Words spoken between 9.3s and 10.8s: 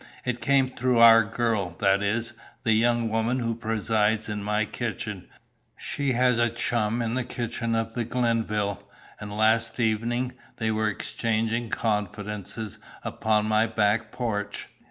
last evening they